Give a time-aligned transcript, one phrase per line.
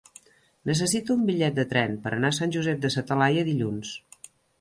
[0.69, 3.93] Necessito un bitllet de tren per anar a Sant Josep de sa Talaia dilluns.